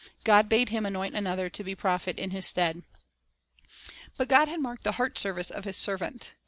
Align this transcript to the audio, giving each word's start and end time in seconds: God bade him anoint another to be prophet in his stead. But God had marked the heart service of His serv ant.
God 0.23 0.49
bade 0.49 0.69
him 0.69 0.83
anoint 0.83 1.13
another 1.13 1.47
to 1.51 1.63
be 1.63 1.75
prophet 1.75 2.17
in 2.17 2.31
his 2.31 2.47
stead. 2.47 2.81
But 4.17 4.29
God 4.29 4.47
had 4.47 4.59
marked 4.59 4.83
the 4.83 4.93
heart 4.93 5.19
service 5.19 5.51
of 5.51 5.63
His 5.65 5.77
serv 5.77 6.01
ant. 6.01 6.31